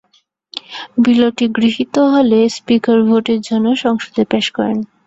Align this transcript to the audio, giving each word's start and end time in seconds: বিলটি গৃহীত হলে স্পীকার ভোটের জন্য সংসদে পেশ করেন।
বিলটি 1.03 1.45
গৃহীত 1.57 1.95
হলে 2.13 2.39
স্পীকার 2.55 2.97
ভোটের 3.07 3.39
জন্য 3.41 3.67
সংসদে 3.83 4.23
পেশ 4.31 4.45
করেন। 4.57 4.77